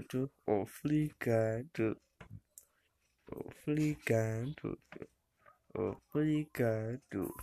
Obrigado, 0.00 0.32
obrigado, 0.46 1.98
obrigado, 3.28 4.78
obrigado. 5.74 7.40